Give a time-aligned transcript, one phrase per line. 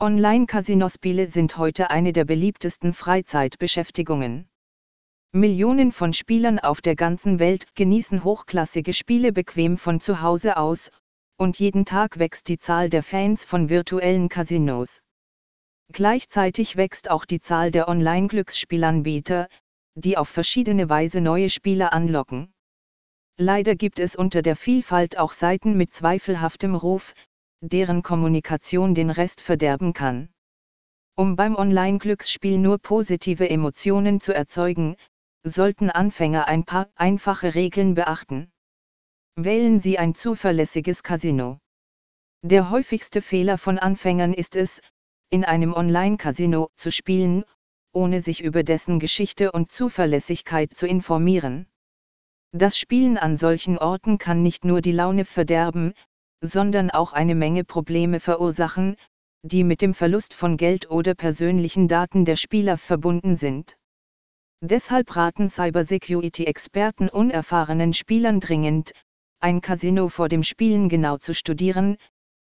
[0.00, 4.48] Online-Casinospiele sind heute eine der beliebtesten Freizeitbeschäftigungen.
[5.32, 10.92] Millionen von Spielern auf der ganzen Welt genießen hochklassige Spiele bequem von zu Hause aus,
[11.36, 15.02] und jeden Tag wächst die Zahl der Fans von virtuellen Casinos.
[15.92, 19.48] Gleichzeitig wächst auch die Zahl der Online-Glücksspielanbieter,
[19.96, 22.52] die auf verschiedene Weise neue Spieler anlocken.
[23.36, 27.14] Leider gibt es unter der Vielfalt auch Seiten mit zweifelhaftem Ruf,
[27.60, 30.28] deren Kommunikation den Rest verderben kann.
[31.16, 34.96] Um beim Online-Glücksspiel nur positive Emotionen zu erzeugen,
[35.42, 38.50] sollten Anfänger ein paar einfache Regeln beachten.
[39.36, 41.58] Wählen Sie ein zuverlässiges Casino.
[42.42, 44.80] Der häufigste Fehler von Anfängern ist es,
[45.30, 47.44] in einem Online-Casino zu spielen,
[47.92, 51.66] ohne sich über dessen Geschichte und Zuverlässigkeit zu informieren.
[52.52, 55.94] Das Spielen an solchen Orten kann nicht nur die Laune verderben,
[56.40, 58.96] sondern auch eine Menge Probleme verursachen,
[59.42, 63.76] die mit dem Verlust von Geld oder persönlichen Daten der Spieler verbunden sind.
[64.60, 68.92] Deshalb raten Cybersecurity-Experten unerfahrenen Spielern dringend,
[69.40, 71.96] ein Casino vor dem Spielen genau zu studieren,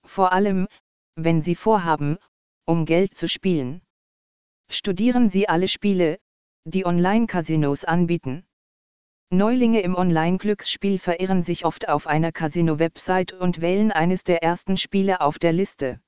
[0.05, 0.67] vor allem,
[1.15, 2.17] wenn sie vorhaben,
[2.65, 3.83] um Geld zu spielen.
[4.71, 6.19] Studieren Sie alle Spiele,
[6.65, 8.45] die Online-Casinos anbieten.
[9.31, 15.21] Neulinge im Online-Glücksspiel verirren sich oft auf einer Casino-Website und wählen eines der ersten Spiele
[15.21, 16.01] auf der Liste.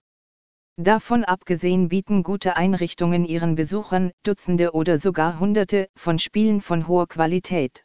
[0.77, 7.09] Davon abgesehen bieten gute Einrichtungen ihren Besuchern Dutzende oder sogar Hunderte von Spielen von hoher
[7.09, 7.85] Qualität.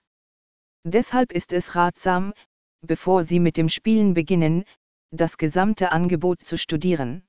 [0.83, 2.33] Deshalb ist es ratsam,
[2.85, 4.65] bevor Sie mit dem Spielen beginnen,
[5.09, 7.23] das gesamte Angebot zu studieren.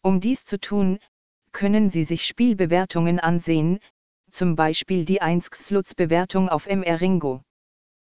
[0.00, 1.00] Um dies zu tun,
[1.50, 3.80] können Sie sich Spielbewertungen ansehen,
[4.36, 7.40] zum Beispiel die 1x-Sluts-Bewertung auf MR Ringo.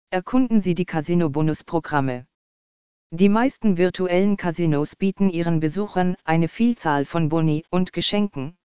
[0.09, 2.25] Erkunden Sie die Casino-Bonusprogramme.
[3.11, 8.57] Die meisten virtuellen Casinos bieten ihren Besuchern eine Vielzahl von Boni und Geschenken.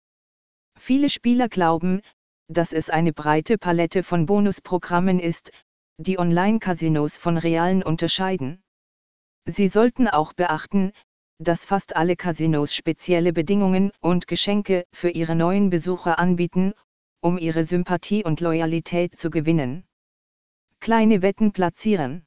[0.79, 2.01] Viele Spieler glauben,
[2.47, 5.51] dass es eine breite Palette von Bonusprogrammen ist,
[5.99, 8.63] die Online-Casinos von realen unterscheiden.
[9.45, 10.91] Sie sollten auch beachten,
[11.37, 16.73] dass fast alle Casinos spezielle Bedingungen und Geschenke für ihre neuen Besucher anbieten,
[17.23, 19.85] um ihre Sympathie und Loyalität zu gewinnen.
[20.81, 22.25] Kleine Wetten platzieren.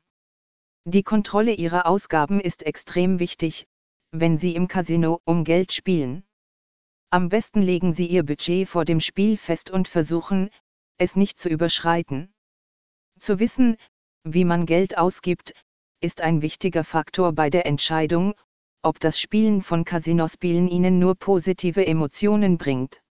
[0.84, 3.66] Die Kontrolle ihrer Ausgaben ist extrem wichtig,
[4.10, 6.24] wenn Sie im Casino um Geld spielen.
[7.10, 10.48] Am besten legen Sie Ihr Budget vor dem Spiel fest und versuchen,
[10.96, 12.32] es nicht zu überschreiten.
[13.20, 13.76] Zu wissen,
[14.24, 15.52] wie man Geld ausgibt,
[16.00, 18.34] ist ein wichtiger Faktor bei der Entscheidung,
[18.82, 23.02] ob das Spielen von Casinospielen Ihnen nur positive Emotionen bringt.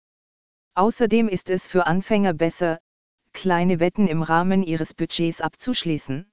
[0.77, 2.81] Außerdem ist es für Anfänger besser,
[3.33, 6.31] kleine Wetten im Rahmen ihres Budgets abzuschließen.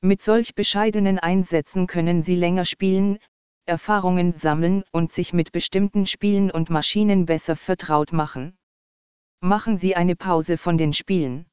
[0.00, 3.18] Mit solch bescheidenen Einsätzen können Sie länger spielen,
[3.64, 8.56] Erfahrungen sammeln und sich mit bestimmten Spielen und Maschinen besser vertraut machen.
[9.40, 11.46] Machen Sie eine Pause von den Spielen.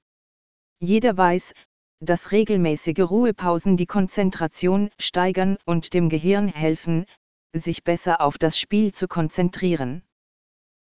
[0.79, 1.53] Jeder weiß,
[1.99, 7.05] dass regelmäßige Ruhepausen die Konzentration steigern und dem Gehirn helfen,
[7.53, 10.01] sich besser auf das Spiel zu konzentrieren.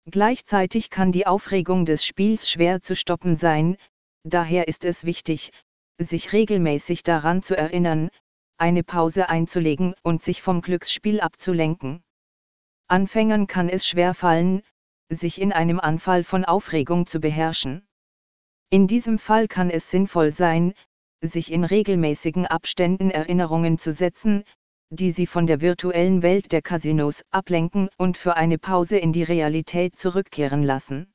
[0.09, 3.75] Gleichzeitig kann die Aufregung des Spiels schwer zu stoppen sein,
[4.23, 5.51] daher ist es wichtig,
[5.97, 8.09] sich regelmäßig daran zu erinnern,
[8.57, 12.03] eine Pause einzulegen und sich vom Glücksspiel abzulenken.
[12.87, 14.61] Anfängern kann es schwer fallen,
[15.09, 17.87] sich in einem Anfall von Aufregung zu beherrschen.
[18.69, 20.73] In diesem Fall kann es sinnvoll sein,
[21.21, 24.43] sich in regelmäßigen Abständen Erinnerungen zu setzen,
[24.95, 29.23] die sie von der virtuellen Welt der Casinos ablenken und für eine Pause in die
[29.23, 31.07] Realität zurückkehren lassen.